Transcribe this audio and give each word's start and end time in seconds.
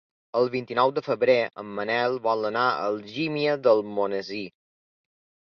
El 0.37 0.47
vint-i-nou 0.51 0.93
de 0.95 1.03
febrer 1.07 1.35
en 1.63 1.69
Manel 1.81 2.17
vol 2.23 2.49
anar 2.51 2.65
a 2.71 2.81
Algímia 2.95 3.55
d'Almonesir. 3.69 4.43